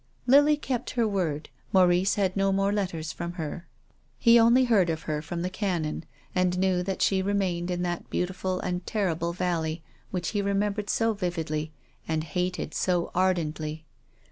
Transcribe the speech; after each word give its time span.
Lily 0.25 0.57
kept 0.57 0.89
her 0.97 1.07
word. 1.07 1.49
Maurice 1.71 2.15
had 2.15 2.35
no 2.35 2.51
more 2.51 2.73
letters 2.73 3.11
from 3.11 3.33
her. 3.33 3.67
He 4.17 4.39
only 4.39 4.63
heard 4.63 4.89
of 4.89 5.03
her 5.03 5.21
from 5.21 5.43
the 5.43 5.49
Canon, 5.51 6.05
and 6.33 6.57
knew 6.57 6.81
that 6.81 7.03
she 7.03 7.21
remained 7.21 7.69
in 7.69 7.83
that 7.83 8.09
beau 8.09 8.25
tiful 8.25 8.59
and 8.61 8.83
terrible 8.87 9.31
valley, 9.31 9.83
which 10.09 10.29
he 10.29 10.41
remembered 10.41 10.89
so 10.89 11.13
vividly 11.13 11.71
and 12.07 12.23
hated 12.23 12.73
so 12.73 13.11
ardently. 13.13 13.85